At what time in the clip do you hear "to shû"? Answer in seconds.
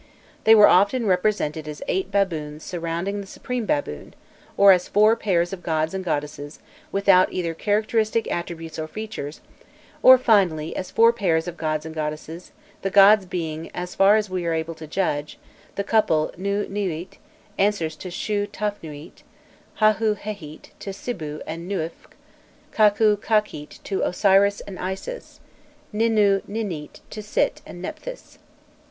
17.97-18.47